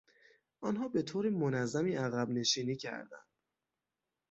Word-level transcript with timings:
آنها 0.61 0.87
به 0.87 1.01
طور 1.01 1.29
منظمی 1.29 1.95
عقبنشینی 1.95 2.75
کردند. 2.75 3.27